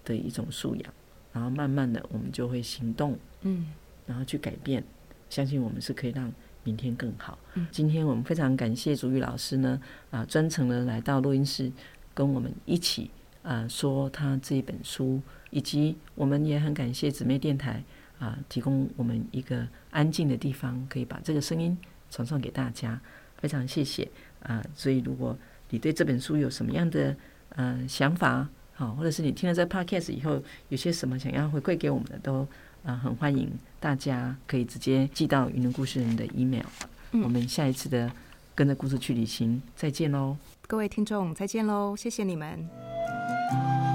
[0.07, 0.93] 的一种素养，
[1.33, 3.67] 然后慢慢的我们就会行动，嗯，
[4.05, 4.81] 然后去改变，
[5.29, 6.31] 相信我们是可以让
[6.63, 7.37] 明天更好。
[7.55, 11.71] 嗯今天我们非常感谢竹玉老师呢，啊，专程的来到录音室
[12.13, 13.11] 跟我们一起
[13.43, 17.83] 啊说他这一本书，以及我们也很感谢姊妹电台
[18.17, 21.77] 啊提供我们一个安静的地方，可以把这个声音
[22.09, 22.99] 传送给大家。
[23.39, 24.09] 非常谢谢
[24.41, 24.65] 啊！
[24.73, 25.37] 所以如果
[25.69, 27.15] 你对这本书有什么样的
[27.49, 32.47] 呃想法，好，或者是你听了这 podcast 以后有些什么想要回馈给我们的，都
[32.85, 36.65] 啊很欢迎大家可以直接寄到云林故事人的 email。
[37.11, 38.11] 我们下一次的
[38.53, 40.37] 跟着故事去旅行，再见喽！
[40.67, 41.95] 各位听众，再见喽！
[41.95, 43.86] 谢谢你们。